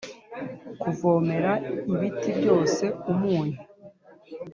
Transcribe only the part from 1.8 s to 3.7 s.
ibiti byose umunyu